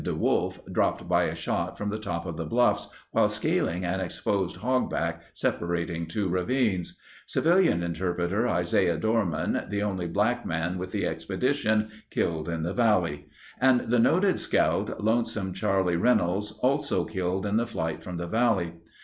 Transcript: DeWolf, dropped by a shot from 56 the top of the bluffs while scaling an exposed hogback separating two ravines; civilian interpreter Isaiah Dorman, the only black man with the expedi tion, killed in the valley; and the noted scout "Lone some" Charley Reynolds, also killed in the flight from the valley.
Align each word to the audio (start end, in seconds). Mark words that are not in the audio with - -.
DeWolf, 0.03 0.61
dropped 0.73 1.07
by 1.07 1.25
a 1.25 1.35
shot 1.35 1.77
from 1.77 1.91
56 1.91 1.91
the 2.07 2.11
top 2.11 2.25
of 2.25 2.35
the 2.35 2.45
bluffs 2.47 2.89
while 3.11 3.27
scaling 3.27 3.85
an 3.85 3.99
exposed 3.99 4.57
hogback 4.61 5.19
separating 5.31 6.07
two 6.07 6.27
ravines; 6.27 6.99
civilian 7.27 7.83
interpreter 7.83 8.47
Isaiah 8.47 8.97
Dorman, 8.97 9.65
the 9.69 9.83
only 9.83 10.07
black 10.07 10.43
man 10.43 10.79
with 10.79 10.91
the 10.91 11.03
expedi 11.03 11.53
tion, 11.53 11.91
killed 12.09 12.49
in 12.49 12.63
the 12.63 12.73
valley; 12.73 13.27
and 13.59 13.91
the 13.91 13.99
noted 13.99 14.39
scout 14.39 15.03
"Lone 15.03 15.27
some" 15.27 15.53
Charley 15.53 15.97
Reynolds, 15.97 16.51
also 16.63 17.05
killed 17.05 17.45
in 17.45 17.57
the 17.57 17.67
flight 17.67 18.01
from 18.01 18.17
the 18.17 18.25
valley. 18.25 18.73